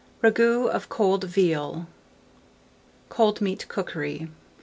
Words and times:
RAGOUT 0.23 0.69
OF 0.71 0.89
COLD 0.89 1.25
VEAL 1.25 1.85
(Cold 3.09 3.39
Meat 3.39 3.67
Cookery). 3.67 4.31